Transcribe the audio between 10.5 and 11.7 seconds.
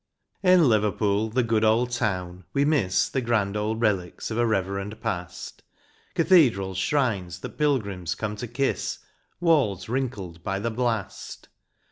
the blast.